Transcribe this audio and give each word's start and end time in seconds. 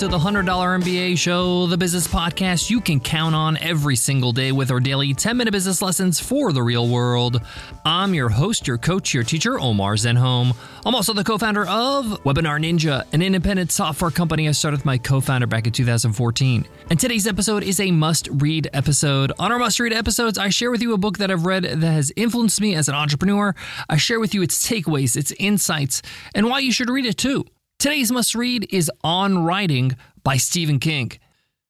to 0.00 0.08
the 0.08 0.18
$100 0.18 0.46
MBA 0.46 1.18
show, 1.18 1.66
the 1.66 1.76
business 1.76 2.08
podcast 2.08 2.70
you 2.70 2.80
can 2.80 2.98
count 3.00 3.34
on 3.34 3.58
every 3.58 3.96
single 3.96 4.32
day 4.32 4.50
with 4.50 4.70
our 4.70 4.80
daily 4.80 5.12
10 5.12 5.36
minute 5.36 5.50
business 5.50 5.82
lessons 5.82 6.18
for 6.18 6.54
the 6.54 6.62
real 6.62 6.88
world. 6.88 7.42
I'm 7.84 8.14
your 8.14 8.30
host, 8.30 8.66
your 8.66 8.78
coach, 8.78 9.12
your 9.12 9.24
teacher, 9.24 9.60
Omar 9.60 9.96
Zenhom. 9.96 10.56
I'm 10.86 10.94
also 10.94 11.12
the 11.12 11.22
co 11.22 11.36
founder 11.36 11.66
of 11.66 12.06
Webinar 12.24 12.58
Ninja, 12.58 13.04
an 13.12 13.20
independent 13.20 13.72
software 13.72 14.10
company 14.10 14.48
I 14.48 14.52
started 14.52 14.78
with 14.78 14.86
my 14.86 14.96
co 14.96 15.20
founder 15.20 15.46
back 15.46 15.66
in 15.66 15.72
2014. 15.74 16.66
And 16.88 16.98
today's 16.98 17.26
episode 17.26 17.62
is 17.62 17.78
a 17.78 17.90
must 17.90 18.26
read 18.32 18.70
episode. 18.72 19.32
On 19.38 19.52
our 19.52 19.58
must 19.58 19.78
read 19.80 19.92
episodes, 19.92 20.38
I 20.38 20.48
share 20.48 20.70
with 20.70 20.80
you 20.80 20.94
a 20.94 20.98
book 20.98 21.18
that 21.18 21.30
I've 21.30 21.44
read 21.44 21.64
that 21.64 21.92
has 21.92 22.10
influenced 22.16 22.58
me 22.62 22.74
as 22.74 22.88
an 22.88 22.94
entrepreneur. 22.94 23.54
I 23.90 23.98
share 23.98 24.18
with 24.18 24.34
you 24.34 24.40
its 24.40 24.66
takeaways, 24.66 25.14
its 25.14 25.34
insights, 25.38 26.00
and 26.34 26.48
why 26.48 26.60
you 26.60 26.72
should 26.72 26.88
read 26.88 27.04
it 27.04 27.18
too. 27.18 27.44
Today's 27.80 28.12
must 28.12 28.34
read 28.34 28.66
is 28.68 28.90
On 29.02 29.42
Writing 29.42 29.96
by 30.22 30.36
Stephen 30.36 30.78
King. 30.80 31.12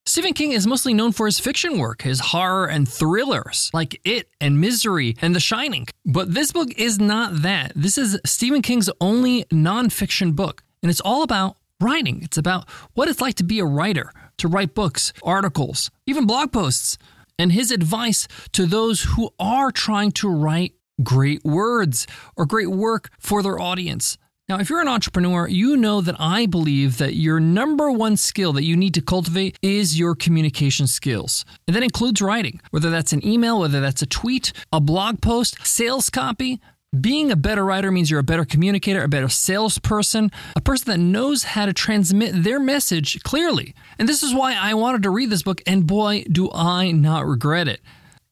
Stephen 0.04 0.32
King 0.32 0.50
is 0.50 0.66
mostly 0.66 0.92
known 0.92 1.12
for 1.12 1.26
his 1.26 1.38
fiction 1.38 1.78
work, 1.78 2.02
his 2.02 2.18
horror 2.18 2.66
and 2.66 2.88
thrillers 2.88 3.70
like 3.72 4.00
It 4.04 4.28
and 4.40 4.60
Misery 4.60 5.14
and 5.22 5.36
The 5.36 5.38
Shining. 5.38 5.86
But 6.04 6.34
this 6.34 6.50
book 6.50 6.76
is 6.76 6.98
not 6.98 7.42
that. 7.42 7.74
This 7.76 7.96
is 7.96 8.18
Stephen 8.26 8.60
King's 8.60 8.90
only 9.00 9.44
nonfiction 9.52 10.34
book, 10.34 10.64
and 10.82 10.90
it's 10.90 11.00
all 11.00 11.22
about 11.22 11.58
writing. 11.80 12.24
It's 12.24 12.38
about 12.38 12.68
what 12.94 13.08
it's 13.08 13.20
like 13.20 13.36
to 13.36 13.44
be 13.44 13.60
a 13.60 13.64
writer, 13.64 14.12
to 14.38 14.48
write 14.48 14.74
books, 14.74 15.12
articles, 15.22 15.92
even 16.06 16.26
blog 16.26 16.50
posts, 16.50 16.98
and 17.38 17.52
his 17.52 17.70
advice 17.70 18.26
to 18.50 18.66
those 18.66 19.02
who 19.02 19.30
are 19.38 19.70
trying 19.70 20.10
to 20.10 20.28
write 20.28 20.74
great 21.04 21.44
words 21.44 22.08
or 22.36 22.46
great 22.46 22.72
work 22.72 23.10
for 23.20 23.44
their 23.44 23.60
audience. 23.60 24.18
Now, 24.50 24.58
if 24.58 24.68
you're 24.68 24.80
an 24.80 24.88
entrepreneur, 24.88 25.46
you 25.46 25.76
know 25.76 26.00
that 26.00 26.16
I 26.18 26.46
believe 26.46 26.98
that 26.98 27.14
your 27.14 27.38
number 27.38 27.88
one 27.92 28.16
skill 28.16 28.52
that 28.54 28.64
you 28.64 28.76
need 28.76 28.94
to 28.94 29.00
cultivate 29.00 29.56
is 29.62 29.96
your 29.96 30.16
communication 30.16 30.88
skills. 30.88 31.44
And 31.68 31.76
that 31.76 31.84
includes 31.84 32.20
writing, 32.20 32.60
whether 32.72 32.90
that's 32.90 33.12
an 33.12 33.24
email, 33.24 33.60
whether 33.60 33.80
that's 33.80 34.02
a 34.02 34.06
tweet, 34.06 34.52
a 34.72 34.80
blog 34.80 35.22
post, 35.22 35.64
sales 35.64 36.10
copy. 36.10 36.60
Being 37.00 37.30
a 37.30 37.36
better 37.36 37.64
writer 37.64 37.92
means 37.92 38.10
you're 38.10 38.18
a 38.18 38.24
better 38.24 38.44
communicator, 38.44 39.04
a 39.04 39.08
better 39.08 39.28
salesperson, 39.28 40.32
a 40.56 40.60
person 40.60 40.90
that 40.90 40.98
knows 40.98 41.44
how 41.44 41.66
to 41.66 41.72
transmit 41.72 42.42
their 42.42 42.58
message 42.58 43.22
clearly. 43.22 43.72
And 44.00 44.08
this 44.08 44.24
is 44.24 44.34
why 44.34 44.56
I 44.60 44.74
wanted 44.74 45.04
to 45.04 45.10
read 45.10 45.30
this 45.30 45.44
book, 45.44 45.62
and 45.64 45.86
boy, 45.86 46.24
do 46.24 46.50
I 46.52 46.90
not 46.90 47.24
regret 47.24 47.68
it. 47.68 47.82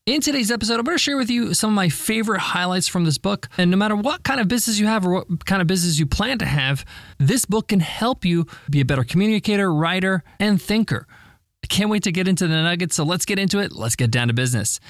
In 0.09 0.23
today's 0.23 0.51
episode, 0.51 0.79
I'm 0.79 0.87
going 0.87 0.97
to 0.97 1.03
share 1.03 1.19
with 1.19 1.29
you 1.29 1.53
some 1.53 1.69
of 1.69 1.75
my 1.75 1.91
favorite 1.91 2.41
highlights 2.41 2.89
from 2.89 3.05
this 3.05 3.19
book. 3.19 3.47
And 3.59 3.71
no 3.71 3.77
matter 3.77 3.95
what 3.95 4.23
kind 4.23 4.41
of 4.41 4.49
business 4.49 4.79
you 4.79 4.87
have 4.87 5.05
or 5.05 5.13
what 5.13 5.45
kind 5.45 5.61
of 5.61 5.69
business 5.69 5.99
you 5.99 6.07
plan 6.07 6.39
to 6.39 6.47
have, 6.47 6.87
this 7.19 7.45
book 7.45 7.69
can 7.69 7.81
help 7.81 8.25
you 8.25 8.47
be 8.71 8.81
a 8.81 8.87
better 8.87 9.05
communicator, 9.05 9.71
writer, 9.71 10.25
and 10.41 10.63
thinker. 10.63 11.07
I 11.63 11.67
can't 11.67 11.91
wait 11.91 12.05
to 12.05 12.11
get 12.11 12.27
into 12.27 12.47
the 12.47 12.55
nuggets, 12.55 12.97
so 12.97 13.05
let's 13.05 13.27
get 13.27 13.39
into 13.39 13.59
it. 13.59 13.73
Let's 13.73 13.97
get 13.97 14.11
down 14.11 14.29
to 14.29 14.33
business. 14.33 14.81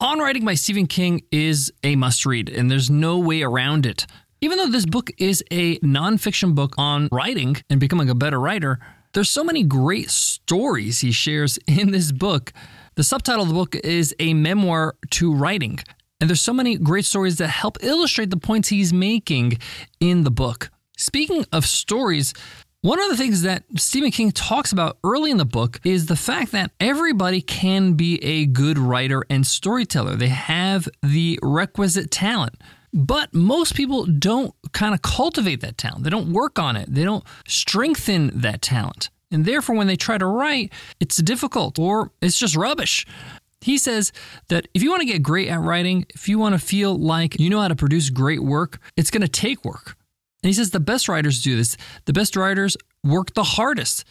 On 0.00 0.18
Writing 0.18 0.44
by 0.44 0.54
Stephen 0.54 0.88
King 0.88 1.22
is 1.30 1.72
a 1.84 1.94
must 1.94 2.26
read, 2.26 2.48
and 2.48 2.68
there's 2.68 2.90
no 2.90 3.20
way 3.20 3.42
around 3.42 3.86
it. 3.86 4.08
Even 4.40 4.58
though 4.58 4.66
this 4.66 4.84
book 4.84 5.12
is 5.16 5.44
a 5.52 5.78
nonfiction 5.78 6.56
book 6.56 6.74
on 6.76 7.08
writing 7.12 7.56
and 7.70 7.78
becoming 7.78 8.10
a 8.10 8.16
better 8.16 8.40
writer, 8.40 8.80
there's 9.12 9.30
so 9.30 9.44
many 9.44 9.62
great 9.62 10.10
stories 10.10 11.02
he 11.02 11.12
shares 11.12 11.56
in 11.68 11.92
this 11.92 12.10
book 12.10 12.52
the 12.96 13.04
subtitle 13.04 13.42
of 13.42 13.48
the 13.48 13.54
book 13.54 13.74
is 13.76 14.14
A 14.18 14.32
Memoir 14.34 14.96
to 15.10 15.34
Writing. 15.34 15.78
And 16.18 16.30
there's 16.30 16.40
so 16.40 16.54
many 16.54 16.76
great 16.78 17.04
stories 17.04 17.36
that 17.38 17.48
help 17.48 17.76
illustrate 17.82 18.30
the 18.30 18.38
points 18.38 18.68
he's 18.68 18.92
making 18.92 19.58
in 20.00 20.24
the 20.24 20.30
book. 20.30 20.70
Speaking 20.96 21.44
of 21.52 21.66
stories, 21.66 22.32
one 22.80 22.98
of 22.98 23.10
the 23.10 23.16
things 23.16 23.42
that 23.42 23.64
Stephen 23.76 24.10
King 24.10 24.32
talks 24.32 24.72
about 24.72 24.96
early 25.04 25.30
in 25.30 25.36
the 25.36 25.44
book 25.44 25.78
is 25.84 26.06
the 26.06 26.16
fact 26.16 26.52
that 26.52 26.70
everybody 26.80 27.42
can 27.42 27.92
be 27.92 28.22
a 28.24 28.46
good 28.46 28.78
writer 28.78 29.24
and 29.28 29.46
storyteller. 29.46 30.16
They 30.16 30.28
have 30.28 30.88
the 31.02 31.38
requisite 31.42 32.10
talent. 32.10 32.54
But 32.94 33.34
most 33.34 33.74
people 33.74 34.06
don't 34.06 34.54
kind 34.72 34.94
of 34.94 35.02
cultivate 35.02 35.60
that 35.60 35.76
talent. 35.76 36.04
They 36.04 36.10
don't 36.10 36.32
work 36.32 36.58
on 36.58 36.76
it. 36.76 36.94
They 36.94 37.04
don't 37.04 37.24
strengthen 37.46 38.30
that 38.40 38.62
talent. 38.62 39.10
And 39.30 39.44
therefore, 39.44 39.76
when 39.76 39.86
they 39.86 39.96
try 39.96 40.18
to 40.18 40.26
write, 40.26 40.72
it's 41.00 41.16
difficult 41.16 41.78
or 41.78 42.12
it's 42.20 42.38
just 42.38 42.56
rubbish. 42.56 43.06
He 43.60 43.78
says 43.78 44.12
that 44.48 44.68
if 44.74 44.82
you 44.82 44.90
want 44.90 45.00
to 45.00 45.06
get 45.06 45.22
great 45.22 45.48
at 45.48 45.60
writing, 45.60 46.06
if 46.14 46.28
you 46.28 46.38
want 46.38 46.54
to 46.54 46.58
feel 46.58 46.96
like 46.96 47.40
you 47.40 47.50
know 47.50 47.60
how 47.60 47.68
to 47.68 47.74
produce 47.74 48.10
great 48.10 48.42
work, 48.42 48.78
it's 48.96 49.10
going 49.10 49.22
to 49.22 49.28
take 49.28 49.64
work. 49.64 49.96
And 50.42 50.48
he 50.48 50.52
says 50.52 50.70
the 50.70 50.78
best 50.78 51.08
writers 51.08 51.42
do 51.42 51.56
this. 51.56 51.76
The 52.04 52.12
best 52.12 52.36
writers 52.36 52.76
work 53.02 53.34
the 53.34 53.42
hardest. 53.42 54.04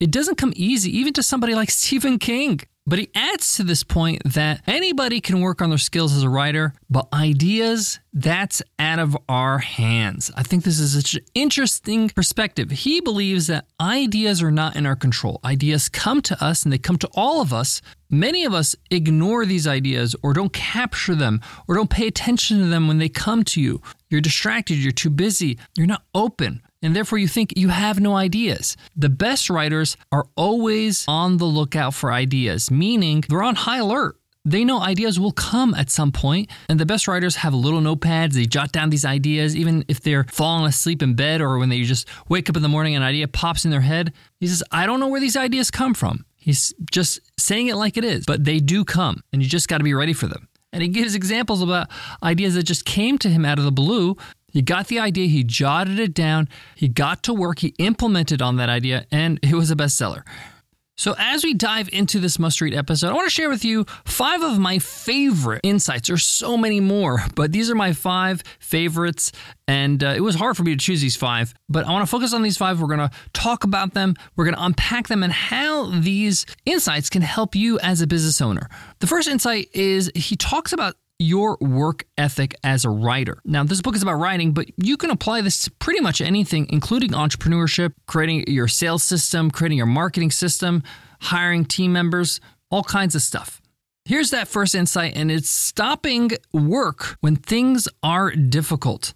It 0.00 0.10
doesn't 0.10 0.36
come 0.36 0.52
easy, 0.56 0.96
even 0.98 1.12
to 1.14 1.22
somebody 1.22 1.54
like 1.54 1.70
Stephen 1.70 2.18
King. 2.18 2.60
But 2.88 3.00
he 3.00 3.10
adds 3.16 3.56
to 3.56 3.64
this 3.64 3.82
point 3.82 4.22
that 4.24 4.62
anybody 4.66 5.20
can 5.20 5.40
work 5.40 5.60
on 5.60 5.70
their 5.70 5.78
skills 5.78 6.14
as 6.16 6.22
a 6.22 6.28
writer, 6.28 6.72
but 6.88 7.08
ideas, 7.12 7.98
that's 8.12 8.62
out 8.78 9.00
of 9.00 9.16
our 9.28 9.58
hands. 9.58 10.30
I 10.36 10.44
think 10.44 10.62
this 10.62 10.78
is 10.78 10.94
such 10.94 11.14
an 11.14 11.24
interesting 11.34 12.08
perspective. 12.10 12.70
He 12.70 13.00
believes 13.00 13.48
that 13.48 13.66
ideas 13.80 14.40
are 14.40 14.52
not 14.52 14.76
in 14.76 14.86
our 14.86 14.94
control. 14.94 15.40
Ideas 15.44 15.88
come 15.88 16.22
to 16.22 16.44
us 16.44 16.62
and 16.62 16.72
they 16.72 16.78
come 16.78 16.96
to 16.98 17.10
all 17.14 17.40
of 17.40 17.52
us. 17.52 17.82
Many 18.08 18.44
of 18.44 18.54
us 18.54 18.76
ignore 18.88 19.44
these 19.44 19.66
ideas 19.66 20.14
or 20.22 20.32
don't 20.32 20.52
capture 20.52 21.16
them 21.16 21.40
or 21.66 21.74
don't 21.74 21.90
pay 21.90 22.06
attention 22.06 22.60
to 22.60 22.66
them 22.66 22.86
when 22.86 22.98
they 22.98 23.08
come 23.08 23.42
to 23.44 23.60
you. 23.60 23.82
You're 24.10 24.20
distracted, 24.20 24.76
you're 24.76 24.92
too 24.92 25.10
busy, 25.10 25.58
you're 25.76 25.88
not 25.88 26.04
open 26.14 26.62
and 26.86 26.96
therefore 26.96 27.18
you 27.18 27.28
think 27.28 27.52
you 27.56 27.68
have 27.68 28.00
no 28.00 28.16
ideas. 28.16 28.76
The 28.96 29.08
best 29.08 29.50
writers 29.50 29.96
are 30.12 30.26
always 30.36 31.04
on 31.08 31.36
the 31.36 31.44
lookout 31.44 31.94
for 31.94 32.12
ideas, 32.12 32.70
meaning 32.70 33.24
they're 33.28 33.42
on 33.42 33.56
high 33.56 33.78
alert. 33.78 34.16
They 34.44 34.64
know 34.64 34.80
ideas 34.80 35.18
will 35.18 35.32
come 35.32 35.74
at 35.74 35.90
some 35.90 36.12
point, 36.12 36.48
and 36.68 36.78
the 36.78 36.86
best 36.86 37.08
writers 37.08 37.34
have 37.36 37.52
little 37.52 37.80
notepads. 37.80 38.34
They 38.34 38.44
jot 38.44 38.70
down 38.70 38.90
these 38.90 39.04
ideas, 39.04 39.56
even 39.56 39.84
if 39.88 40.00
they're 40.00 40.22
falling 40.24 40.66
asleep 40.66 41.02
in 41.02 41.14
bed 41.14 41.40
or 41.40 41.58
when 41.58 41.68
they 41.68 41.82
just 41.82 42.06
wake 42.28 42.48
up 42.48 42.56
in 42.56 42.62
the 42.62 42.68
morning 42.68 42.94
and 42.94 43.02
an 43.02 43.08
idea 43.08 43.26
pops 43.26 43.64
in 43.64 43.72
their 43.72 43.80
head. 43.80 44.12
He 44.38 44.46
says, 44.46 44.62
I 44.70 44.86
don't 44.86 45.00
know 45.00 45.08
where 45.08 45.20
these 45.20 45.36
ideas 45.36 45.72
come 45.72 45.94
from. 45.94 46.24
He's 46.36 46.72
just 46.92 47.20
saying 47.36 47.66
it 47.66 47.74
like 47.74 47.96
it 47.96 48.04
is, 48.04 48.24
but 48.24 48.44
they 48.44 48.60
do 48.60 48.84
come, 48.84 49.24
and 49.32 49.42
you 49.42 49.48
just 49.48 49.66
got 49.66 49.78
to 49.78 49.84
be 49.84 49.94
ready 49.94 50.12
for 50.12 50.28
them. 50.28 50.46
And 50.72 50.82
he 50.82 50.88
gives 50.90 51.14
examples 51.14 51.62
about 51.62 51.88
ideas 52.22 52.54
that 52.54 52.64
just 52.64 52.84
came 52.84 53.18
to 53.18 53.28
him 53.28 53.44
out 53.44 53.58
of 53.58 53.64
the 53.64 53.72
blue 53.72 54.16
he 54.56 54.62
got 54.62 54.86
the 54.86 54.98
idea, 54.98 55.28
he 55.28 55.44
jotted 55.44 55.98
it 55.98 56.14
down, 56.14 56.48
he 56.76 56.88
got 56.88 57.22
to 57.24 57.34
work, 57.34 57.58
he 57.58 57.74
implemented 57.78 58.40
on 58.40 58.56
that 58.56 58.70
idea, 58.70 59.04
and 59.10 59.38
it 59.42 59.54
was 59.54 59.70
a 59.70 59.76
bestseller. 59.76 60.22
So, 60.96 61.14
as 61.18 61.44
we 61.44 61.52
dive 61.52 61.90
into 61.92 62.18
this 62.18 62.38
must 62.38 62.62
read 62.62 62.72
episode, 62.72 63.10
I 63.10 63.12
want 63.12 63.26
to 63.26 63.34
share 63.34 63.50
with 63.50 63.66
you 63.66 63.84
five 64.06 64.40
of 64.40 64.58
my 64.58 64.78
favorite 64.78 65.60
insights. 65.62 66.08
There's 66.08 66.24
so 66.24 66.56
many 66.56 66.80
more, 66.80 67.22
but 67.34 67.52
these 67.52 67.70
are 67.70 67.74
my 67.74 67.92
five 67.92 68.42
favorites. 68.58 69.30
And 69.68 70.02
uh, 70.02 70.14
it 70.16 70.20
was 70.20 70.36
hard 70.36 70.56
for 70.56 70.62
me 70.62 70.74
to 70.74 70.78
choose 70.78 71.02
these 71.02 71.16
five, 71.16 71.52
but 71.68 71.84
I 71.84 71.92
want 71.92 72.04
to 72.04 72.10
focus 72.10 72.32
on 72.32 72.40
these 72.40 72.56
five. 72.56 72.80
We're 72.80 72.86
going 72.86 73.00
to 73.00 73.10
talk 73.34 73.64
about 73.64 73.92
them, 73.92 74.14
we're 74.36 74.46
going 74.46 74.56
to 74.56 74.64
unpack 74.64 75.08
them, 75.08 75.22
and 75.22 75.34
how 75.34 75.90
these 75.90 76.46
insights 76.64 77.10
can 77.10 77.20
help 77.20 77.54
you 77.54 77.78
as 77.80 78.00
a 78.00 78.06
business 78.06 78.40
owner. 78.40 78.70
The 79.00 79.06
first 79.06 79.28
insight 79.28 79.68
is 79.74 80.10
he 80.14 80.34
talks 80.34 80.72
about 80.72 80.94
your 81.18 81.56
work 81.60 82.04
ethic 82.18 82.54
as 82.62 82.84
a 82.84 82.90
writer. 82.90 83.40
Now, 83.44 83.64
this 83.64 83.80
book 83.80 83.96
is 83.96 84.02
about 84.02 84.14
writing, 84.14 84.52
but 84.52 84.66
you 84.76 84.96
can 84.96 85.10
apply 85.10 85.40
this 85.40 85.62
to 85.62 85.70
pretty 85.72 86.00
much 86.00 86.20
anything, 86.20 86.66
including 86.70 87.10
entrepreneurship, 87.10 87.92
creating 88.06 88.44
your 88.48 88.68
sales 88.68 89.02
system, 89.02 89.50
creating 89.50 89.78
your 89.78 89.86
marketing 89.86 90.30
system, 90.30 90.82
hiring 91.20 91.64
team 91.64 91.92
members, 91.92 92.40
all 92.70 92.84
kinds 92.84 93.14
of 93.14 93.22
stuff. 93.22 93.60
Here's 94.04 94.30
that 94.30 94.46
first 94.46 94.74
insight, 94.74 95.16
and 95.16 95.30
it's 95.32 95.48
stopping 95.48 96.30
work 96.52 97.16
when 97.20 97.36
things 97.36 97.88
are 98.02 98.30
difficult. 98.30 99.14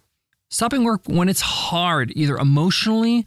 Stopping 0.49 0.83
work 0.83 1.03
when 1.05 1.29
it's 1.29 1.41
hard, 1.41 2.11
either 2.15 2.35
emotionally 2.35 3.25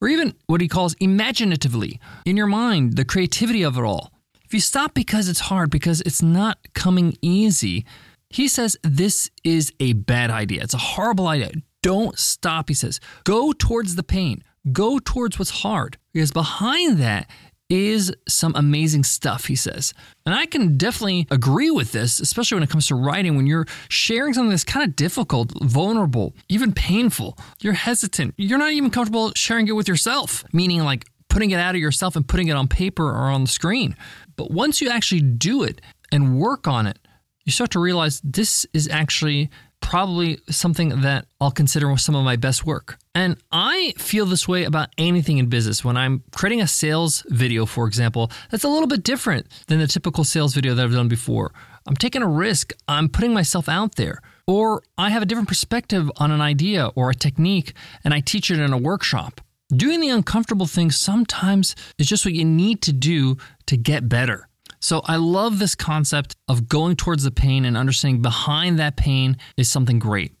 or 0.00 0.08
even 0.08 0.34
what 0.46 0.60
he 0.60 0.68
calls 0.68 0.94
imaginatively, 0.94 2.00
in 2.24 2.36
your 2.36 2.48
mind, 2.48 2.96
the 2.96 3.04
creativity 3.04 3.62
of 3.62 3.78
it 3.78 3.84
all. 3.84 4.10
If 4.44 4.52
you 4.52 4.60
stop 4.60 4.92
because 4.92 5.28
it's 5.28 5.40
hard, 5.40 5.70
because 5.70 6.00
it's 6.02 6.20
not 6.20 6.58
coming 6.74 7.16
easy, 7.22 7.86
he 8.34 8.48
says 8.48 8.76
this 8.82 9.30
is 9.44 9.72
a 9.78 9.92
bad 9.92 10.28
idea. 10.28 10.60
It's 10.64 10.74
a 10.74 10.78
horrible 10.78 11.28
idea. 11.28 11.52
Don't 11.84 12.18
stop, 12.18 12.68
he 12.68 12.74
says. 12.74 12.98
Go 13.22 13.52
towards 13.52 13.94
the 13.94 14.02
pain, 14.02 14.42
go 14.72 14.98
towards 14.98 15.38
what's 15.38 15.62
hard, 15.62 15.98
because 16.12 16.32
behind 16.32 16.98
that 16.98 17.30
is 17.70 18.12
some 18.28 18.52
amazing 18.56 19.04
stuff, 19.04 19.44
he 19.44 19.54
says. 19.54 19.94
And 20.26 20.34
I 20.34 20.46
can 20.46 20.76
definitely 20.76 21.28
agree 21.30 21.70
with 21.70 21.92
this, 21.92 22.18
especially 22.18 22.56
when 22.56 22.64
it 22.64 22.70
comes 22.70 22.88
to 22.88 22.96
writing, 22.96 23.36
when 23.36 23.46
you're 23.46 23.66
sharing 23.88 24.34
something 24.34 24.50
that's 24.50 24.64
kind 24.64 24.88
of 24.88 24.96
difficult, 24.96 25.52
vulnerable, 25.62 26.34
even 26.48 26.72
painful. 26.72 27.38
You're 27.60 27.74
hesitant. 27.74 28.34
You're 28.36 28.58
not 28.58 28.72
even 28.72 28.90
comfortable 28.90 29.32
sharing 29.36 29.68
it 29.68 29.76
with 29.76 29.86
yourself, 29.86 30.44
meaning 30.52 30.82
like 30.82 31.06
putting 31.28 31.52
it 31.52 31.60
out 31.60 31.76
of 31.76 31.80
yourself 31.80 32.16
and 32.16 32.26
putting 32.26 32.48
it 32.48 32.56
on 32.56 32.66
paper 32.66 33.08
or 33.08 33.30
on 33.30 33.42
the 33.42 33.48
screen. 33.48 33.94
But 34.34 34.50
once 34.50 34.80
you 34.80 34.90
actually 34.90 35.20
do 35.20 35.62
it 35.62 35.80
and 36.10 36.36
work 36.36 36.66
on 36.66 36.88
it, 36.88 36.98
you 37.44 37.52
start 37.52 37.70
to 37.72 37.80
realize 37.80 38.20
this 38.24 38.66
is 38.72 38.88
actually 38.88 39.50
probably 39.80 40.38
something 40.48 41.02
that 41.02 41.26
I'll 41.40 41.50
consider 41.50 41.94
some 41.98 42.14
of 42.14 42.24
my 42.24 42.36
best 42.36 42.64
work. 42.64 42.98
And 43.14 43.36
I 43.52 43.92
feel 43.98 44.24
this 44.24 44.48
way 44.48 44.64
about 44.64 44.88
anything 44.96 45.36
in 45.36 45.46
business. 45.46 45.84
When 45.84 45.96
I'm 45.96 46.22
creating 46.34 46.62
a 46.62 46.66
sales 46.66 47.22
video, 47.28 47.66
for 47.66 47.86
example, 47.86 48.30
that's 48.50 48.64
a 48.64 48.68
little 48.68 48.88
bit 48.88 49.02
different 49.02 49.46
than 49.66 49.78
the 49.78 49.86
typical 49.86 50.24
sales 50.24 50.54
video 50.54 50.74
that 50.74 50.82
I've 50.82 50.92
done 50.92 51.08
before. 51.08 51.52
I'm 51.86 51.96
taking 51.96 52.22
a 52.22 52.28
risk, 52.28 52.72
I'm 52.88 53.10
putting 53.10 53.34
myself 53.34 53.68
out 53.68 53.96
there. 53.96 54.22
Or 54.46 54.82
I 54.96 55.10
have 55.10 55.22
a 55.22 55.26
different 55.26 55.48
perspective 55.48 56.10
on 56.16 56.30
an 56.30 56.40
idea 56.40 56.86
or 56.94 57.10
a 57.10 57.14
technique 57.14 57.74
and 58.04 58.14
I 58.14 58.20
teach 58.20 58.50
it 58.50 58.58
in 58.58 58.72
a 58.72 58.78
workshop. 58.78 59.42
Doing 59.74 60.00
the 60.00 60.08
uncomfortable 60.08 60.66
things 60.66 60.96
sometimes 60.96 61.76
is 61.98 62.06
just 62.06 62.24
what 62.24 62.34
you 62.34 62.44
need 62.44 62.80
to 62.82 62.92
do 62.92 63.36
to 63.66 63.76
get 63.76 64.08
better. 64.08 64.48
So 64.84 65.00
I 65.06 65.16
love 65.16 65.58
this 65.58 65.74
concept 65.74 66.36
of 66.46 66.68
going 66.68 66.96
towards 66.96 67.22
the 67.22 67.30
pain 67.30 67.64
and 67.64 67.74
understanding 67.74 68.20
behind 68.20 68.78
that 68.78 68.98
pain 68.98 69.38
is 69.56 69.70
something 69.70 69.98
great. 69.98 70.32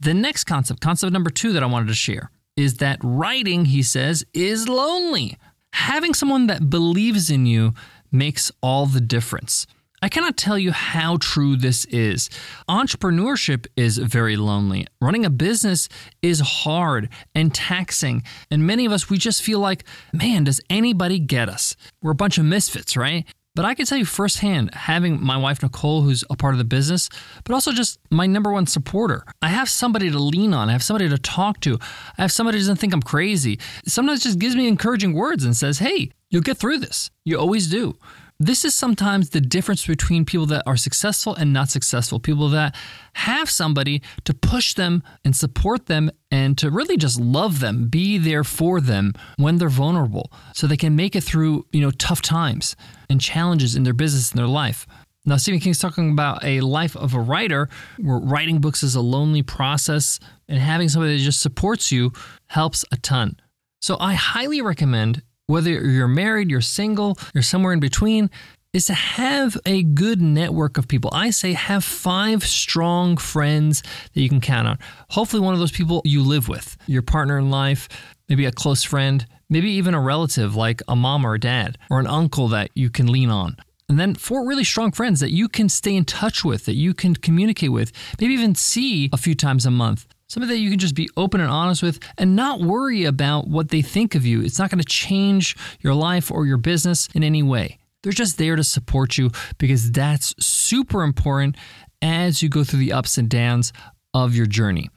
The 0.00 0.14
next 0.14 0.44
concept, 0.44 0.80
concept 0.80 1.12
number 1.12 1.28
two 1.28 1.52
that 1.52 1.62
I 1.62 1.66
wanted 1.66 1.88
to 1.88 1.94
share, 1.94 2.30
is 2.56 2.78
that 2.78 2.98
writing, 3.02 3.66
he 3.66 3.82
says, 3.82 4.24
is 4.32 4.70
lonely. 4.70 5.36
Having 5.74 6.14
someone 6.14 6.46
that 6.46 6.70
believes 6.70 7.28
in 7.28 7.44
you 7.44 7.74
makes 8.10 8.50
all 8.62 8.86
the 8.86 9.02
difference. 9.02 9.66
I 10.00 10.08
cannot 10.08 10.38
tell 10.38 10.58
you 10.58 10.72
how 10.72 11.18
true 11.18 11.54
this 11.54 11.84
is. 11.84 12.30
Entrepreneurship 12.66 13.66
is 13.76 13.98
very 13.98 14.38
lonely. 14.38 14.86
Running 15.02 15.26
a 15.26 15.30
business 15.30 15.90
is 16.22 16.40
hard 16.40 17.10
and 17.34 17.54
taxing. 17.54 18.22
And 18.50 18.66
many 18.66 18.86
of 18.86 18.92
us, 18.92 19.10
we 19.10 19.18
just 19.18 19.42
feel 19.42 19.58
like, 19.58 19.84
man, 20.10 20.44
does 20.44 20.62
anybody 20.70 21.18
get 21.18 21.50
us? 21.50 21.76
We're 22.00 22.12
a 22.12 22.14
bunch 22.14 22.38
of 22.38 22.46
misfits, 22.46 22.96
right? 22.96 23.26
But 23.56 23.64
I 23.64 23.74
can 23.74 23.86
tell 23.86 23.98
you 23.98 24.04
firsthand, 24.04 24.74
having 24.74 25.24
my 25.24 25.36
wife 25.36 25.62
Nicole, 25.62 26.02
who's 26.02 26.24
a 26.28 26.36
part 26.36 26.54
of 26.54 26.58
the 26.58 26.64
business, 26.64 27.08
but 27.44 27.54
also 27.54 27.70
just 27.70 28.00
my 28.10 28.26
number 28.26 28.50
one 28.50 28.66
supporter. 28.66 29.24
I 29.42 29.48
have 29.48 29.68
somebody 29.68 30.10
to 30.10 30.18
lean 30.18 30.52
on. 30.52 30.68
I 30.68 30.72
have 30.72 30.82
somebody 30.82 31.08
to 31.08 31.18
talk 31.18 31.60
to. 31.60 31.78
I 32.18 32.22
have 32.22 32.32
somebody 32.32 32.58
who 32.58 32.62
doesn't 32.62 32.78
think 32.78 32.92
I'm 32.92 33.02
crazy. 33.02 33.60
Sometimes 33.86 34.24
just 34.24 34.40
gives 34.40 34.56
me 34.56 34.66
encouraging 34.66 35.12
words 35.12 35.44
and 35.44 35.56
says, 35.56 35.78
hey, 35.78 36.10
you'll 36.30 36.42
get 36.42 36.56
through 36.56 36.78
this. 36.78 37.12
You 37.24 37.38
always 37.38 37.68
do. 37.68 37.96
This 38.40 38.64
is 38.64 38.74
sometimes 38.74 39.30
the 39.30 39.40
difference 39.40 39.86
between 39.86 40.24
people 40.24 40.46
that 40.46 40.64
are 40.66 40.76
successful 40.76 41.36
and 41.36 41.52
not 41.52 41.70
successful. 41.70 42.18
People 42.18 42.48
that 42.48 42.74
have 43.12 43.48
somebody 43.48 44.02
to 44.24 44.34
push 44.34 44.74
them 44.74 45.04
and 45.24 45.36
support 45.36 45.86
them 45.86 46.10
and 46.32 46.58
to 46.58 46.72
really 46.72 46.96
just 46.96 47.20
love 47.20 47.60
them, 47.60 47.86
be 47.86 48.18
there 48.18 48.42
for 48.42 48.80
them 48.80 49.12
when 49.36 49.58
they're 49.58 49.68
vulnerable 49.68 50.32
so 50.52 50.66
they 50.66 50.76
can 50.76 50.96
make 50.96 51.14
it 51.14 51.22
through, 51.22 51.66
you 51.70 51.80
know, 51.80 51.92
tough 51.92 52.20
times 52.20 52.74
and 53.08 53.20
challenges 53.20 53.76
in 53.76 53.82
their 53.82 53.92
business 53.92 54.30
and 54.30 54.38
their 54.38 54.46
life. 54.46 54.86
Now, 55.26 55.36
Stephen 55.38 55.60
King's 55.60 55.78
talking 55.78 56.10
about 56.10 56.44
a 56.44 56.60
life 56.60 56.96
of 56.96 57.14
a 57.14 57.20
writer 57.20 57.70
where 57.98 58.18
writing 58.18 58.60
books 58.60 58.82
is 58.82 58.94
a 58.94 59.00
lonely 59.00 59.42
process 59.42 60.20
and 60.48 60.58
having 60.58 60.90
somebody 60.90 61.16
that 61.16 61.22
just 61.22 61.40
supports 61.40 61.90
you 61.90 62.12
helps 62.46 62.84
a 62.92 62.98
ton. 62.98 63.40
So 63.80 63.96
I 63.98 64.14
highly 64.14 64.60
recommend 64.60 65.22
whether 65.46 65.70
you're 65.70 66.08
married, 66.08 66.50
you're 66.50 66.60
single, 66.60 67.18
you're 67.32 67.42
somewhere 67.42 67.72
in 67.72 67.80
between, 67.80 68.30
is 68.74 68.86
to 68.86 68.94
have 68.94 69.56
a 69.64 69.82
good 69.82 70.20
network 70.20 70.76
of 70.76 70.88
people. 70.88 71.08
I 71.12 71.30
say 71.30 71.52
have 71.52 71.84
five 71.84 72.44
strong 72.44 73.16
friends 73.16 73.82
that 74.12 74.20
you 74.20 74.28
can 74.28 74.40
count 74.40 74.68
on. 74.68 74.78
Hopefully, 75.10 75.40
one 75.40 75.54
of 75.54 75.60
those 75.60 75.72
people 75.72 76.02
you 76.04 76.22
live 76.22 76.48
with, 76.48 76.76
your 76.86 77.02
partner 77.02 77.38
in 77.38 77.50
life, 77.50 77.88
maybe 78.28 78.44
a 78.46 78.52
close 78.52 78.82
friend, 78.82 79.24
maybe 79.48 79.70
even 79.70 79.94
a 79.94 80.00
relative 80.00 80.54
like 80.54 80.82
a 80.88 80.96
mom 80.96 81.24
or 81.24 81.34
a 81.34 81.40
dad, 81.40 81.78
or 81.90 82.00
an 82.00 82.06
uncle 82.06 82.48
that 82.48 82.70
you 82.74 82.90
can 82.90 83.06
lean 83.06 83.30
on. 83.30 83.56
And 83.88 83.98
then 83.98 84.14
four 84.14 84.46
really 84.46 84.64
strong 84.64 84.92
friends 84.92 85.20
that 85.20 85.30
you 85.30 85.48
can 85.48 85.68
stay 85.68 85.94
in 85.94 86.04
touch 86.04 86.44
with, 86.44 86.64
that 86.64 86.74
you 86.74 86.94
can 86.94 87.14
communicate 87.14 87.70
with, 87.70 87.92
maybe 88.20 88.32
even 88.32 88.54
see 88.54 89.10
a 89.12 89.16
few 89.16 89.34
times 89.34 89.66
a 89.66 89.70
month 89.70 90.06
somebody 90.34 90.54
that 90.54 90.60
you 90.60 90.70
can 90.70 90.78
just 90.78 90.94
be 90.94 91.08
open 91.16 91.40
and 91.40 91.50
honest 91.50 91.82
with 91.82 92.00
and 92.18 92.34
not 92.34 92.60
worry 92.60 93.04
about 93.04 93.46
what 93.46 93.68
they 93.68 93.82
think 93.82 94.14
of 94.14 94.26
you. 94.26 94.42
It's 94.42 94.58
not 94.58 94.70
going 94.70 94.80
to 94.80 94.84
change 94.84 95.56
your 95.80 95.94
life 95.94 96.30
or 96.30 96.44
your 96.46 96.56
business 96.56 97.08
in 97.14 97.22
any 97.22 97.42
way. 97.42 97.78
They're 98.02 98.12
just 98.12 98.36
there 98.36 98.56
to 98.56 98.64
support 98.64 99.16
you 99.16 99.30
because 99.58 99.92
that's 99.92 100.34
super 100.44 101.02
important 101.02 101.56
as 102.02 102.42
you 102.42 102.48
go 102.48 102.64
through 102.64 102.80
the 102.80 102.92
ups 102.92 103.16
and 103.16 103.30
downs 103.30 103.72
of 104.12 104.34
your 104.34 104.46
journey. 104.46 104.90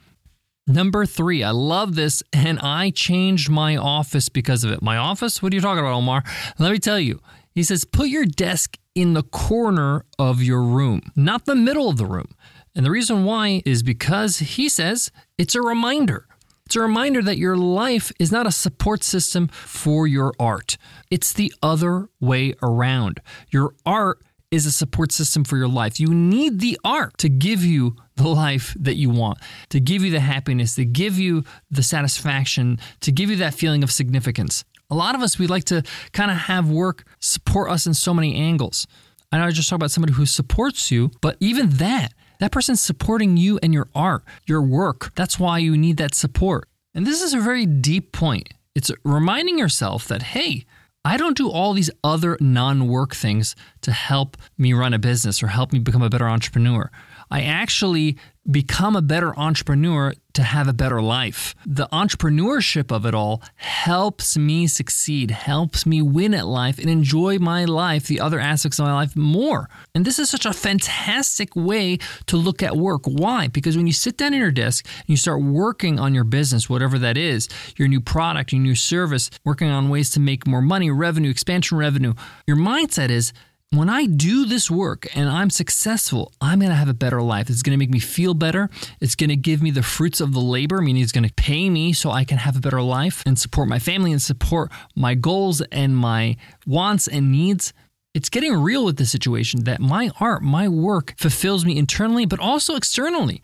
Number 0.69 1.05
three, 1.05 1.43
I 1.43 1.51
love 1.51 1.95
this, 1.95 2.21
and 2.33 2.59
I 2.59 2.89
changed 2.89 3.49
my 3.49 3.77
office 3.77 4.27
because 4.27 4.65
of 4.65 4.71
it. 4.71 4.81
My 4.81 4.97
office? 4.97 5.41
What 5.41 5.53
are 5.53 5.55
you 5.55 5.61
talking 5.61 5.79
about, 5.79 5.93
Omar? 5.93 6.23
Let 6.59 6.73
me 6.73 6.79
tell 6.79 6.99
you. 6.99 7.21
He 7.55 7.63
says, 7.63 7.85
put 7.85 8.09
your 8.09 8.25
desk 8.25 8.77
in 8.93 9.13
the 9.13 9.23
corner 9.23 10.05
of 10.19 10.43
your 10.43 10.61
room, 10.61 11.01
not 11.15 11.45
the 11.45 11.55
middle 11.55 11.89
of 11.89 11.97
the 11.97 12.05
room. 12.05 12.35
And 12.75 12.85
the 12.85 12.91
reason 12.91 13.23
why 13.23 13.63
is 13.65 13.81
because 13.81 14.39
he 14.39 14.69
says 14.69 15.09
it's 15.37 15.55
a 15.55 15.61
reminder. 15.61 16.27
It's 16.65 16.75
a 16.75 16.81
reminder 16.81 17.21
that 17.23 17.37
your 17.37 17.55
life 17.55 18.11
is 18.19 18.31
not 18.31 18.45
a 18.45 18.51
support 18.51 19.03
system 19.03 19.47
for 19.47 20.05
your 20.05 20.33
art. 20.37 20.77
It's 21.09 21.31
the 21.31 21.53
other 21.63 22.09
way 22.19 22.55
around. 22.61 23.21
Your 23.49 23.73
art 23.85 24.19
is 24.51 24.65
a 24.65 24.71
support 24.71 25.11
system 25.11 25.43
for 25.43 25.57
your 25.57 25.67
life. 25.67 25.99
You 25.99 26.13
need 26.13 26.59
the 26.59 26.79
art 26.83 27.17
to 27.19 27.29
give 27.29 27.63
you 27.63 27.95
the 28.15 28.27
life 28.27 28.75
that 28.79 28.95
you 28.95 29.09
want, 29.09 29.39
to 29.69 29.79
give 29.79 30.03
you 30.03 30.11
the 30.11 30.19
happiness, 30.19 30.75
to 30.75 30.85
give 30.85 31.19
you 31.19 31.43
the 31.69 31.83
satisfaction, 31.83 32.79
to 33.01 33.11
give 33.11 33.29
you 33.29 33.35
that 33.37 33.53
feeling 33.53 33.83
of 33.83 33.91
significance. 33.91 34.63
A 34.89 34.95
lot 34.95 35.15
of 35.15 35.21
us, 35.21 35.37
we 35.37 35.47
like 35.47 35.65
to 35.65 35.83
kind 36.13 36.31
of 36.31 36.37
have 36.37 36.69
work 36.69 37.03
support 37.19 37.69
us 37.69 37.85
in 37.85 37.93
so 37.93 38.13
many 38.13 38.35
angles. 38.35 38.87
I 39.31 39.37
know 39.37 39.45
I 39.45 39.51
just 39.51 39.69
talked 39.69 39.81
about 39.81 39.91
somebody 39.91 40.13
who 40.13 40.25
supports 40.25 40.89
you, 40.91 41.11
but 41.21 41.35
even 41.41 41.69
that, 41.71 42.13
that 42.39 42.51
person's 42.51 42.81
supporting 42.81 43.35
you 43.35 43.59
and 43.61 43.73
your 43.73 43.89
art, 43.93 44.23
your 44.45 44.61
work. 44.61 45.13
That's 45.15 45.37
why 45.37 45.57
you 45.57 45.75
need 45.75 45.97
that 45.97 46.15
support. 46.15 46.69
And 46.93 47.05
this 47.05 47.21
is 47.21 47.33
a 47.33 47.39
very 47.39 47.65
deep 47.65 48.13
point. 48.13 48.53
It's 48.73 48.91
reminding 49.03 49.59
yourself 49.59 50.07
that, 50.07 50.21
hey, 50.21 50.65
I 51.07 51.15
don't 51.15 51.37
do 51.37 51.49
all 51.49 51.71
these 51.71 51.89
other 52.03 52.37
non 52.41 52.89
work 52.89 53.15
things 53.15 53.55
to 53.83 53.93
help 53.93 54.35
me 54.57 54.73
run 54.73 54.93
a 54.93 54.99
business 54.99 55.41
or 55.41 55.47
help 55.47 55.71
me 55.71 55.79
become 55.79 56.01
a 56.01 56.09
better 56.09 56.27
entrepreneur. 56.27 56.91
I 57.29 57.41
actually 57.41 58.17
become 58.49 58.95
a 58.95 59.01
better 59.01 59.37
entrepreneur 59.37 60.13
to 60.33 60.43
have 60.43 60.67
a 60.67 60.73
better 60.73 61.01
life. 61.01 61.55
The 61.65 61.87
entrepreneurship 61.91 62.91
of 62.91 63.05
it 63.05 63.13
all 63.13 63.41
helps 63.55 64.37
me 64.37 64.67
succeed, 64.67 65.31
helps 65.31 65.85
me 65.85 66.01
win 66.01 66.33
at 66.33 66.45
life 66.45 66.77
and 66.79 66.89
enjoy 66.89 67.39
my 67.39 67.65
life, 67.65 68.07
the 68.07 68.19
other 68.19 68.39
aspects 68.39 68.79
of 68.79 68.85
my 68.85 68.93
life 68.93 69.15
more. 69.15 69.69
And 69.95 70.05
this 70.05 70.19
is 70.19 70.29
such 70.29 70.45
a 70.45 70.53
fantastic 70.53 71.55
way 71.55 71.97
to 72.27 72.37
look 72.37 72.61
at 72.63 72.77
work. 72.77 73.01
Why? 73.05 73.47
Because 73.47 73.75
when 73.75 73.87
you 73.87 73.93
sit 73.93 74.17
down 74.17 74.33
at 74.33 74.37
your 74.37 74.51
desk 74.51 74.85
and 74.85 75.09
you 75.09 75.17
start 75.17 75.41
working 75.41 75.99
on 75.99 76.13
your 76.13 76.23
business, 76.23 76.69
whatever 76.69 76.99
that 76.99 77.17
is, 77.17 77.49
your 77.75 77.87
new 77.87 77.99
product, 77.99 78.53
your 78.53 78.61
new 78.61 78.75
service, 78.75 79.29
working 79.43 79.69
on 79.69 79.89
ways 79.89 80.11
to 80.11 80.19
make 80.19 80.47
more 80.47 80.61
money, 80.61 80.91
revenue, 80.91 81.31
expansion 81.31 81.77
revenue, 81.77 82.13
your 82.45 82.57
mindset 82.57 83.09
is 83.09 83.33
when 83.71 83.89
I 83.89 84.05
do 84.05 84.45
this 84.45 84.71
work 84.71 85.07
and 85.13 85.27
I'm 85.27 85.49
successful, 85.49 86.31
I'm 86.39 86.59
going 86.59 86.71
to 86.71 86.75
have 86.75 86.87
a 86.87 86.93
better 86.93 87.21
life. 87.21 87.49
It's 87.49 87.61
going 87.61 87.77
to 87.77 87.77
make 87.77 87.89
me 87.89 87.99
feel 87.99 88.33
better. 88.33 88.69
It's 89.01 89.15
going 89.15 89.29
to 89.29 89.35
give 89.35 89.61
me 89.61 89.71
the 89.71 89.83
fruits 89.83 90.21
of 90.21 90.33
the 90.33 90.39
labor, 90.39 90.81
meaning 90.81 91.03
it's 91.03 91.11
going 91.11 91.27
to 91.27 91.33
pay 91.33 91.69
me 91.69 91.91
so 91.91 92.09
I 92.09 92.23
can 92.23 92.37
have 92.37 92.55
a 92.55 92.61
better 92.61 92.81
life 92.81 93.23
and 93.25 93.37
support 93.37 93.67
my 93.67 93.79
family 93.79 94.13
and 94.13 94.21
support 94.21 94.71
my 94.95 95.15
goals 95.15 95.61
and 95.61 95.97
my 95.97 96.37
wants 96.65 97.09
and 97.09 97.31
needs. 97.31 97.73
It's 98.13 98.29
getting 98.29 98.53
real 98.55 98.85
with 98.85 98.97
the 98.97 99.05
situation 99.05 99.65
that 99.65 99.81
my 99.81 100.11
art, 100.19 100.41
my 100.41 100.69
work 100.69 101.13
fulfills 101.17 101.65
me 101.65 101.77
internally, 101.77 102.25
but 102.25 102.39
also 102.39 102.75
externally. 102.75 103.41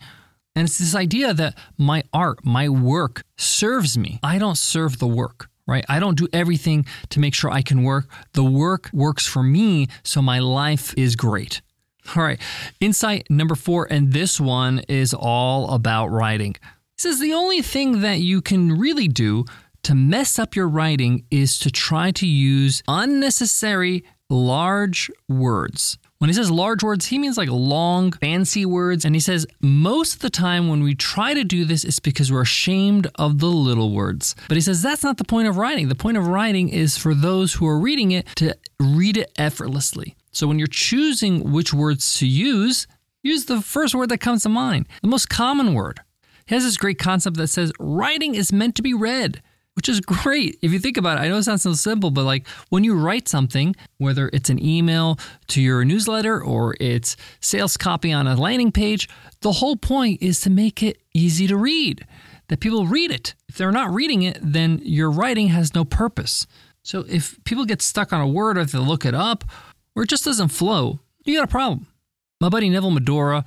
And 0.56 0.66
it's 0.66 0.78
this 0.78 0.94
idea 0.94 1.34
that 1.34 1.58
my 1.76 2.02
art, 2.12 2.44
my 2.44 2.68
work 2.68 3.24
serves 3.36 3.98
me. 3.98 4.20
I 4.22 4.38
don't 4.38 4.56
serve 4.56 4.98
the 4.98 5.06
work 5.06 5.50
right? 5.66 5.84
I 5.88 5.98
don't 5.98 6.18
do 6.18 6.28
everything 6.32 6.86
to 7.10 7.20
make 7.20 7.34
sure 7.34 7.50
I 7.50 7.62
can 7.62 7.82
work. 7.82 8.06
The 8.32 8.44
work 8.44 8.90
works 8.92 9.26
for 9.26 9.42
me, 9.42 9.88
so 10.02 10.20
my 10.20 10.38
life 10.38 10.94
is 10.96 11.16
great. 11.16 11.62
All 12.14 12.22
right, 12.22 12.40
insight 12.80 13.26
number 13.30 13.54
four, 13.54 13.86
and 13.90 14.12
this 14.12 14.38
one 14.38 14.80
is 14.88 15.14
all 15.14 15.70
about 15.70 16.08
writing. 16.08 16.54
This 16.96 17.06
is 17.06 17.20
the 17.20 17.32
only 17.32 17.62
thing 17.62 18.02
that 18.02 18.20
you 18.20 18.42
can 18.42 18.78
really 18.78 19.08
do 19.08 19.46
to 19.84 19.94
mess 19.94 20.38
up 20.38 20.54
your 20.54 20.68
writing 20.68 21.24
is 21.30 21.58
to 21.60 21.70
try 21.70 22.10
to 22.12 22.26
use 22.26 22.82
unnecessary 22.88 24.04
large 24.28 25.10
words. 25.28 25.98
When 26.24 26.30
he 26.30 26.34
says 26.34 26.50
large 26.50 26.82
words, 26.82 27.04
he 27.04 27.18
means 27.18 27.36
like 27.36 27.50
long, 27.50 28.10
fancy 28.10 28.64
words. 28.64 29.04
And 29.04 29.14
he 29.14 29.20
says 29.20 29.46
most 29.60 30.14
of 30.14 30.20
the 30.20 30.30
time 30.30 30.68
when 30.68 30.82
we 30.82 30.94
try 30.94 31.34
to 31.34 31.44
do 31.44 31.66
this, 31.66 31.84
it's 31.84 31.98
because 31.98 32.32
we're 32.32 32.40
ashamed 32.40 33.08
of 33.16 33.40
the 33.40 33.46
little 33.48 33.92
words. 33.92 34.34
But 34.48 34.56
he 34.56 34.62
says 34.62 34.80
that's 34.80 35.04
not 35.04 35.18
the 35.18 35.24
point 35.24 35.48
of 35.48 35.58
writing. 35.58 35.90
The 35.90 35.94
point 35.94 36.16
of 36.16 36.26
writing 36.26 36.70
is 36.70 36.96
for 36.96 37.14
those 37.14 37.52
who 37.52 37.66
are 37.66 37.78
reading 37.78 38.12
it 38.12 38.26
to 38.36 38.56
read 38.80 39.18
it 39.18 39.32
effortlessly. 39.36 40.16
So 40.32 40.46
when 40.46 40.58
you're 40.58 40.66
choosing 40.66 41.52
which 41.52 41.74
words 41.74 42.14
to 42.20 42.26
use, 42.26 42.86
use 43.22 43.44
the 43.44 43.60
first 43.60 43.94
word 43.94 44.08
that 44.08 44.22
comes 44.22 44.44
to 44.44 44.48
mind, 44.48 44.88
the 45.02 45.08
most 45.08 45.28
common 45.28 45.74
word. 45.74 46.00
He 46.46 46.54
has 46.54 46.64
this 46.64 46.78
great 46.78 46.98
concept 46.98 47.36
that 47.36 47.48
says 47.48 47.70
writing 47.78 48.34
is 48.34 48.50
meant 48.50 48.76
to 48.76 48.82
be 48.82 48.94
read. 48.94 49.42
Which 49.74 49.88
is 49.88 50.00
great. 50.00 50.58
If 50.62 50.72
you 50.72 50.78
think 50.78 50.96
about 50.96 51.18
it, 51.18 51.22
I 51.22 51.28
know 51.28 51.38
it 51.38 51.42
sounds 51.42 51.62
so 51.62 51.72
simple, 51.74 52.10
but 52.10 52.24
like 52.24 52.46
when 52.68 52.84
you 52.84 52.96
write 52.96 53.28
something, 53.28 53.74
whether 53.98 54.30
it's 54.32 54.50
an 54.50 54.64
email 54.64 55.18
to 55.48 55.60
your 55.60 55.84
newsletter 55.84 56.42
or 56.42 56.76
it's 56.80 57.16
sales 57.40 57.76
copy 57.76 58.12
on 58.12 58.26
a 58.26 58.36
landing 58.36 58.72
page, 58.72 59.08
the 59.40 59.52
whole 59.52 59.76
point 59.76 60.22
is 60.22 60.40
to 60.42 60.50
make 60.50 60.82
it 60.82 60.98
easy 61.12 61.46
to 61.48 61.56
read, 61.56 62.06
that 62.48 62.60
people 62.60 62.86
read 62.86 63.10
it. 63.10 63.34
If 63.48 63.56
they're 63.56 63.72
not 63.72 63.92
reading 63.92 64.22
it, 64.22 64.38
then 64.40 64.80
your 64.82 65.10
writing 65.10 65.48
has 65.48 65.74
no 65.74 65.84
purpose. 65.84 66.46
So 66.82 67.04
if 67.08 67.42
people 67.44 67.64
get 67.64 67.82
stuck 67.82 68.12
on 68.12 68.20
a 68.20 68.28
word 68.28 68.58
or 68.58 68.60
if 68.60 68.72
they 68.72 68.78
look 68.78 69.04
it 69.04 69.14
up 69.14 69.44
or 69.96 70.04
it 70.04 70.08
just 70.08 70.24
doesn't 70.24 70.48
flow, 70.48 71.00
you 71.24 71.36
got 71.36 71.44
a 71.44 71.48
problem. 71.48 71.86
My 72.40 72.48
buddy 72.48 72.68
Neville 72.68 72.90
Medhora, 72.90 73.44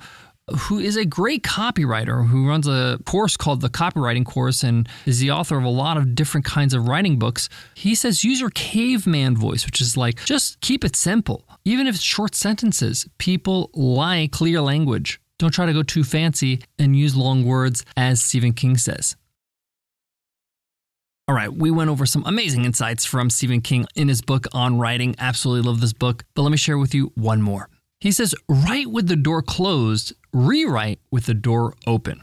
who 0.56 0.78
is 0.78 0.96
a 0.96 1.04
great 1.04 1.42
copywriter 1.42 2.26
who 2.26 2.48
runs 2.48 2.66
a 2.66 2.98
course 3.04 3.36
called 3.36 3.60
the 3.60 3.68
Copywriting 3.68 4.24
Course 4.24 4.62
and 4.62 4.88
is 5.06 5.20
the 5.20 5.30
author 5.30 5.56
of 5.56 5.64
a 5.64 5.68
lot 5.68 5.96
of 5.96 6.14
different 6.14 6.44
kinds 6.46 6.74
of 6.74 6.88
writing 6.88 7.18
books. 7.18 7.48
He 7.74 7.94
says 7.94 8.24
use 8.24 8.40
your 8.40 8.50
caveman 8.50 9.36
voice, 9.36 9.66
which 9.66 9.80
is 9.80 9.96
like 9.96 10.24
just 10.24 10.60
keep 10.60 10.84
it 10.84 10.96
simple. 10.96 11.46
Even 11.64 11.86
if 11.86 11.96
it's 11.96 12.04
short 12.04 12.34
sentences, 12.34 13.08
people 13.18 13.70
like 13.74 14.32
clear 14.32 14.60
language. 14.60 15.20
Don't 15.38 15.52
try 15.52 15.66
to 15.66 15.72
go 15.72 15.82
too 15.82 16.02
fancy 16.02 16.62
and 16.78 16.96
use 16.96 17.14
long 17.14 17.44
words, 17.44 17.84
as 17.96 18.20
Stephen 18.20 18.52
King 18.52 18.76
says. 18.76 19.16
All 21.28 21.34
right, 21.34 21.52
we 21.52 21.70
went 21.70 21.90
over 21.90 22.06
some 22.06 22.24
amazing 22.26 22.64
insights 22.64 23.04
from 23.04 23.28
Stephen 23.28 23.60
King 23.60 23.86
in 23.94 24.08
his 24.08 24.22
book 24.22 24.46
on 24.52 24.78
writing. 24.78 25.14
Absolutely 25.18 25.68
love 25.68 25.80
this 25.80 25.92
book, 25.92 26.24
but 26.34 26.42
let 26.42 26.50
me 26.50 26.56
share 26.56 26.78
with 26.78 26.94
you 26.94 27.12
one 27.14 27.42
more. 27.42 27.68
He 28.00 28.12
says, 28.12 28.34
write 28.48 28.90
with 28.92 29.08
the 29.08 29.16
door 29.16 29.42
closed, 29.42 30.12
rewrite 30.32 31.00
with 31.10 31.26
the 31.26 31.34
door 31.34 31.74
open. 31.84 32.20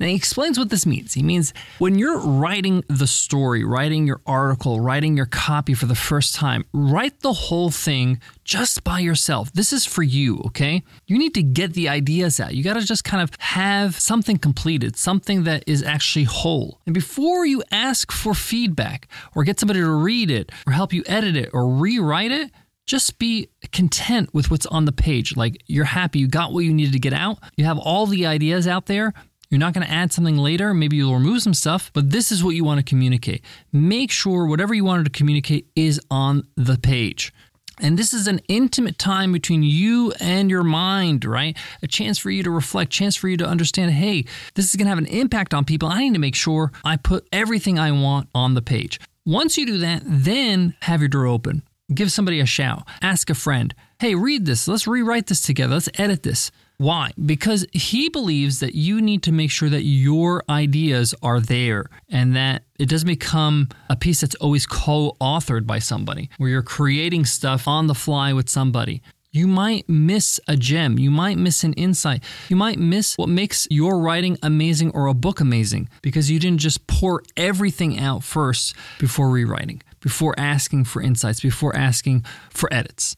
Now, 0.00 0.06
he 0.06 0.14
explains 0.14 0.58
what 0.58 0.70
this 0.70 0.86
means. 0.86 1.12
He 1.12 1.22
means 1.22 1.52
when 1.78 1.98
you're 1.98 2.18
writing 2.18 2.82
the 2.88 3.06
story, 3.06 3.62
writing 3.62 4.06
your 4.06 4.22
article, 4.24 4.80
writing 4.80 5.18
your 5.18 5.26
copy 5.26 5.74
for 5.74 5.84
the 5.84 5.94
first 5.94 6.34
time, 6.34 6.64
write 6.72 7.20
the 7.20 7.34
whole 7.34 7.70
thing 7.70 8.20
just 8.42 8.84
by 8.84 9.00
yourself. 9.00 9.52
This 9.52 9.70
is 9.70 9.84
for 9.84 10.02
you, 10.02 10.40
okay? 10.46 10.82
You 11.06 11.18
need 11.18 11.34
to 11.34 11.42
get 11.42 11.74
the 11.74 11.90
ideas 11.90 12.40
out. 12.40 12.54
You 12.54 12.64
got 12.64 12.74
to 12.74 12.86
just 12.86 13.04
kind 13.04 13.22
of 13.22 13.30
have 13.38 13.98
something 13.98 14.38
completed, 14.38 14.96
something 14.96 15.44
that 15.44 15.62
is 15.66 15.82
actually 15.82 16.24
whole. 16.24 16.80
And 16.86 16.94
before 16.94 17.44
you 17.44 17.62
ask 17.70 18.10
for 18.10 18.32
feedback 18.32 19.08
or 19.34 19.44
get 19.44 19.60
somebody 19.60 19.80
to 19.80 19.90
read 19.90 20.30
it 20.30 20.50
or 20.66 20.72
help 20.72 20.94
you 20.94 21.02
edit 21.06 21.36
it 21.36 21.50
or 21.52 21.68
rewrite 21.68 22.30
it, 22.32 22.50
just 22.88 23.18
be 23.18 23.50
content 23.70 24.32
with 24.32 24.50
what's 24.50 24.66
on 24.66 24.86
the 24.86 24.92
page. 24.92 25.36
Like 25.36 25.62
you're 25.66 25.84
happy, 25.84 26.18
you 26.18 26.26
got 26.26 26.52
what 26.52 26.64
you 26.64 26.72
needed 26.72 26.94
to 26.94 26.98
get 26.98 27.12
out, 27.12 27.38
you 27.56 27.64
have 27.66 27.78
all 27.78 28.06
the 28.06 28.26
ideas 28.26 28.66
out 28.66 28.86
there. 28.86 29.12
You're 29.50 29.60
not 29.60 29.72
going 29.72 29.86
to 29.86 29.92
add 29.92 30.12
something 30.12 30.36
later. 30.36 30.74
Maybe 30.74 30.96
you'll 30.96 31.14
remove 31.14 31.40
some 31.40 31.54
stuff, 31.54 31.90
but 31.94 32.10
this 32.10 32.30
is 32.30 32.44
what 32.44 32.54
you 32.54 32.64
want 32.64 32.80
to 32.80 32.84
communicate. 32.84 33.42
Make 33.72 34.10
sure 34.10 34.44
whatever 34.44 34.74
you 34.74 34.84
wanted 34.84 35.04
to 35.04 35.10
communicate 35.10 35.68
is 35.74 35.98
on 36.10 36.46
the 36.56 36.76
page. 36.76 37.32
And 37.80 37.98
this 37.98 38.12
is 38.12 38.26
an 38.26 38.40
intimate 38.48 38.98
time 38.98 39.32
between 39.32 39.62
you 39.62 40.12
and 40.20 40.50
your 40.50 40.64
mind, 40.64 41.24
right? 41.24 41.56
A 41.82 41.86
chance 41.86 42.18
for 42.18 42.30
you 42.30 42.42
to 42.42 42.50
reflect, 42.50 42.92
chance 42.92 43.16
for 43.16 43.28
you 43.28 43.38
to 43.38 43.46
understand, 43.46 43.92
hey, 43.92 44.26
this 44.54 44.66
is 44.68 44.76
going 44.76 44.84
to 44.84 44.90
have 44.90 44.98
an 44.98 45.06
impact 45.06 45.54
on 45.54 45.64
people. 45.64 45.88
I 45.88 46.00
need 46.00 46.12
to 46.12 46.20
make 46.20 46.34
sure 46.34 46.70
I 46.84 46.96
put 46.96 47.26
everything 47.32 47.78
I 47.78 47.92
want 47.92 48.28
on 48.34 48.52
the 48.52 48.62
page. 48.62 49.00
Once 49.24 49.56
you 49.56 49.64
do 49.64 49.78
that, 49.78 50.02
then 50.04 50.74
have 50.82 51.00
your 51.00 51.08
door 51.08 51.26
open. 51.26 51.62
Give 51.92 52.12
somebody 52.12 52.40
a 52.40 52.46
shout. 52.46 52.86
Ask 53.00 53.30
a 53.30 53.34
friend, 53.34 53.74
hey, 53.98 54.14
read 54.14 54.44
this. 54.44 54.68
Let's 54.68 54.86
rewrite 54.86 55.26
this 55.26 55.40
together. 55.40 55.74
Let's 55.74 55.88
edit 55.94 56.22
this. 56.22 56.50
Why? 56.76 57.10
Because 57.24 57.66
he 57.72 58.08
believes 58.10 58.60
that 58.60 58.74
you 58.74 59.00
need 59.00 59.22
to 59.24 59.32
make 59.32 59.50
sure 59.50 59.70
that 59.70 59.82
your 59.82 60.44
ideas 60.50 61.14
are 61.22 61.40
there 61.40 61.86
and 62.10 62.36
that 62.36 62.64
it 62.78 62.90
doesn't 62.90 63.08
become 63.08 63.68
a 63.88 63.96
piece 63.96 64.20
that's 64.20 64.36
always 64.36 64.66
co 64.66 65.16
authored 65.20 65.66
by 65.66 65.78
somebody, 65.78 66.28
where 66.36 66.50
you're 66.50 66.62
creating 66.62 67.24
stuff 67.24 67.66
on 67.66 67.86
the 67.86 67.94
fly 67.94 68.32
with 68.32 68.48
somebody. 68.48 69.02
You 69.32 69.46
might 69.46 69.88
miss 69.88 70.40
a 70.46 70.56
gem. 70.56 70.98
You 70.98 71.10
might 71.10 71.36
miss 71.36 71.64
an 71.64 71.72
insight. 71.72 72.22
You 72.48 72.56
might 72.56 72.78
miss 72.78 73.16
what 73.16 73.28
makes 73.28 73.66
your 73.70 73.98
writing 73.98 74.38
amazing 74.42 74.90
or 74.92 75.06
a 75.06 75.14
book 75.14 75.40
amazing 75.40 75.88
because 76.02 76.30
you 76.30 76.38
didn't 76.38 76.60
just 76.60 76.86
pour 76.86 77.22
everything 77.36 77.98
out 77.98 78.22
first 78.22 78.74
before 78.98 79.30
rewriting 79.30 79.82
before 80.08 80.34
asking 80.38 80.84
for 80.84 81.02
insights, 81.02 81.38
before 81.38 81.76
asking 81.76 82.24
for 82.48 82.72
edits. 82.72 83.14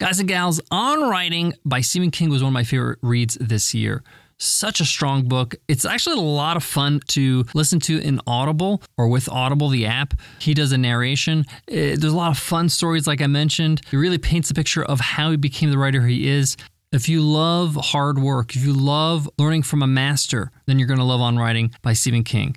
Guys 0.00 0.18
and 0.18 0.28
gals, 0.28 0.60
On 0.72 1.08
Writing 1.08 1.54
by 1.64 1.80
Stephen 1.80 2.10
King 2.10 2.30
was 2.30 2.42
one 2.42 2.48
of 2.48 2.52
my 2.52 2.64
favorite 2.64 2.98
reads 3.00 3.38
this 3.40 3.72
year. 3.72 4.02
Such 4.38 4.80
a 4.80 4.84
strong 4.84 5.28
book. 5.28 5.54
It's 5.68 5.84
actually 5.84 6.16
a 6.16 6.24
lot 6.24 6.56
of 6.56 6.64
fun 6.64 7.00
to 7.10 7.44
listen 7.54 7.78
to 7.80 8.00
in 8.00 8.20
Audible 8.26 8.82
or 8.98 9.06
with 9.06 9.28
Audible, 9.28 9.68
the 9.68 9.86
app. 9.86 10.14
He 10.40 10.52
does 10.52 10.72
a 10.72 10.78
narration. 10.78 11.44
Eh, 11.68 11.94
there's 11.96 12.12
a 12.12 12.16
lot 12.16 12.32
of 12.32 12.38
fun 12.38 12.68
stories, 12.70 13.06
like 13.06 13.22
I 13.22 13.28
mentioned. 13.28 13.82
He 13.88 13.96
really 13.96 14.18
paints 14.18 14.50
a 14.50 14.54
picture 14.54 14.84
of 14.84 14.98
how 14.98 15.30
he 15.30 15.36
became 15.36 15.70
the 15.70 15.78
writer 15.78 16.04
he 16.08 16.28
is. 16.28 16.56
If 16.90 17.08
you 17.08 17.20
love 17.22 17.76
hard 17.76 18.18
work, 18.18 18.56
if 18.56 18.64
you 18.64 18.72
love 18.72 19.30
learning 19.38 19.62
from 19.62 19.80
a 19.80 19.86
master, 19.86 20.50
then 20.66 20.80
you're 20.80 20.88
going 20.88 20.98
to 20.98 21.04
love 21.04 21.20
On 21.20 21.38
Writing 21.38 21.70
by 21.82 21.92
Stephen 21.92 22.24
King. 22.24 22.56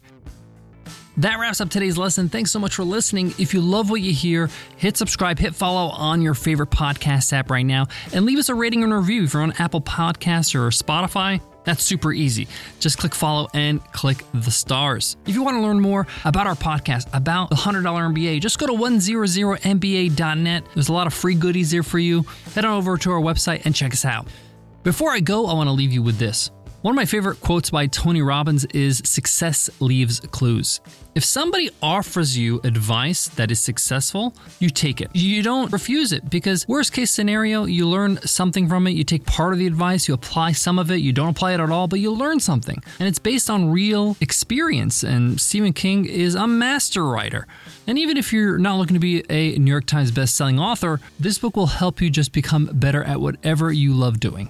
That 1.19 1.37
wraps 1.37 1.59
up 1.59 1.69
today's 1.69 1.97
lesson. 1.97 2.29
Thanks 2.29 2.49
so 2.49 2.59
much 2.59 2.75
for 2.75 2.85
listening. 2.85 3.33
If 3.37 3.53
you 3.53 3.59
love 3.59 3.89
what 3.89 3.99
you 3.99 4.13
hear, 4.13 4.49
hit 4.77 4.95
subscribe, 4.95 5.37
hit 5.37 5.53
follow 5.53 5.89
on 5.89 6.21
your 6.21 6.33
favorite 6.33 6.69
podcast 6.69 7.33
app 7.33 7.51
right 7.51 7.65
now, 7.65 7.87
and 8.13 8.25
leave 8.25 8.37
us 8.37 8.47
a 8.47 8.55
rating 8.55 8.83
and 8.83 8.93
review 8.93 9.25
if 9.25 9.33
you're 9.33 9.43
on 9.43 9.51
Apple 9.59 9.81
Podcasts 9.81 10.55
or 10.55 10.69
Spotify. 10.69 11.41
That's 11.65 11.83
super 11.83 12.13
easy. 12.13 12.47
Just 12.79 12.99
click 12.99 13.13
follow 13.13 13.49
and 13.53 13.83
click 13.91 14.23
the 14.33 14.49
stars. 14.49 15.17
If 15.27 15.35
you 15.35 15.43
want 15.43 15.57
to 15.57 15.61
learn 15.61 15.81
more 15.81 16.07
about 16.23 16.47
our 16.47 16.55
podcast, 16.55 17.13
about 17.13 17.49
the 17.49 17.57
$100 17.57 17.83
MBA, 17.83 18.39
just 18.39 18.57
go 18.57 18.67
to 18.67 18.73
100MBA.net. 18.73 20.63
There's 20.73 20.87
a 20.87 20.93
lot 20.93 21.05
of 21.05 21.13
free 21.13 21.35
goodies 21.35 21.69
there 21.71 21.83
for 21.83 21.99
you. 21.99 22.23
Head 22.55 22.63
on 22.63 22.77
over 22.77 22.97
to 22.97 23.11
our 23.11 23.19
website 23.19 23.65
and 23.65 23.75
check 23.75 23.91
us 23.91 24.05
out. 24.05 24.25
Before 24.83 25.11
I 25.11 25.19
go, 25.19 25.47
I 25.47 25.53
want 25.53 25.67
to 25.67 25.73
leave 25.73 25.91
you 25.91 26.01
with 26.01 26.17
this. 26.17 26.49
One 26.81 26.93
of 26.93 26.95
my 26.95 27.03
favorite 27.03 27.41
quotes 27.41 27.71
by 27.71 27.87
Tony 27.87 28.21
Robbins 28.21 28.63
is 28.67 29.01
Success 29.03 29.69
leaves 29.81 30.21
clues. 30.21 30.79
If 31.13 31.25
somebody 31.25 31.69
offers 31.83 32.37
you 32.37 32.61
advice 32.63 33.27
that 33.27 33.51
is 33.51 33.59
successful, 33.59 34.33
you 34.59 34.69
take 34.69 35.01
it. 35.01 35.09
You 35.13 35.43
don't 35.43 35.69
refuse 35.73 36.13
it 36.13 36.29
because, 36.29 36.65
worst 36.69 36.93
case 36.93 37.11
scenario, 37.11 37.65
you 37.65 37.85
learn 37.85 38.21
something 38.21 38.69
from 38.69 38.87
it. 38.87 38.91
You 38.91 39.03
take 39.03 39.25
part 39.25 39.51
of 39.51 39.59
the 39.59 39.67
advice, 39.67 40.07
you 40.07 40.13
apply 40.13 40.53
some 40.53 40.79
of 40.79 40.89
it, 40.89 41.01
you 41.01 41.11
don't 41.11 41.27
apply 41.27 41.51
it 41.51 41.59
at 41.59 41.69
all, 41.69 41.89
but 41.89 41.99
you 41.99 42.11
learn 42.11 42.39
something. 42.39 42.81
And 42.97 43.09
it's 43.09 43.19
based 43.19 43.49
on 43.49 43.71
real 43.71 44.15
experience. 44.21 45.03
And 45.03 45.41
Stephen 45.41 45.73
King 45.73 46.05
is 46.05 46.33
a 46.33 46.47
master 46.47 47.05
writer. 47.05 47.45
And 47.87 47.99
even 47.99 48.15
if 48.15 48.31
you're 48.31 48.57
not 48.57 48.77
looking 48.77 48.93
to 48.93 49.01
be 49.01 49.25
a 49.29 49.57
New 49.57 49.69
York 49.69 49.85
Times 49.85 50.13
bestselling 50.13 50.61
author, 50.61 51.01
this 51.19 51.39
book 51.39 51.57
will 51.57 51.67
help 51.67 52.01
you 52.01 52.09
just 52.09 52.31
become 52.31 52.69
better 52.71 53.03
at 53.03 53.19
whatever 53.19 53.69
you 53.69 53.93
love 53.93 54.21
doing. 54.21 54.49